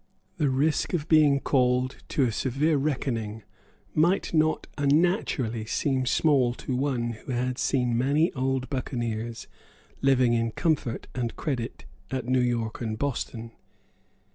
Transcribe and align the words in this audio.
The 0.37 0.49
risk 0.49 0.93
of 0.95 1.07
being 1.07 1.39
called 1.39 1.97
to 2.09 2.23
a 2.23 2.31
severe 2.31 2.75
reckoning 2.75 3.43
might 3.93 4.33
not 4.33 4.65
unnaturally 4.75 5.67
seem 5.67 6.07
small 6.07 6.55
to 6.55 6.75
one 6.75 7.11
who 7.11 7.33
had 7.33 7.59
seen 7.59 7.95
many 7.95 8.33
old 8.33 8.67
buccaneers 8.71 9.45
living 10.01 10.33
in 10.33 10.53
comfort 10.53 11.05
and 11.13 11.35
credit 11.35 11.85
at 12.09 12.25
New 12.25 12.41
York 12.41 12.81
and 12.81 12.97
Boston. 12.97 13.51